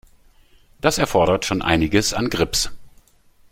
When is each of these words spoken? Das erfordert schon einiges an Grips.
Das 0.81 0.97
erfordert 0.97 1.45
schon 1.45 1.61
einiges 1.61 2.15
an 2.15 2.31
Grips. 2.31 2.71